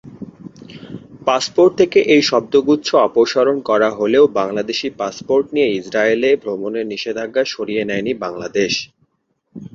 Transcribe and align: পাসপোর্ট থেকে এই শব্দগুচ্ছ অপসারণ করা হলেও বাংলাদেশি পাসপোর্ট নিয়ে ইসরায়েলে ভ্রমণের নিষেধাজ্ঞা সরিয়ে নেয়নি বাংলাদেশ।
পাসপোর্ট 1.27 1.71
থেকে 1.79 1.99
এই 2.13 2.21
শব্দগুচ্ছ 2.29 2.89
অপসারণ 3.07 3.57
করা 3.69 3.89
হলেও 3.99 4.25
বাংলাদেশি 4.39 4.87
পাসপোর্ট 5.01 5.45
নিয়ে 5.55 5.69
ইসরায়েলে 5.79 6.29
ভ্রমণের 6.43 6.85
নিষেধাজ্ঞা 6.93 7.43
সরিয়ে 7.53 7.83
নেয়নি 7.89 8.13
বাংলাদেশ। 8.23 8.73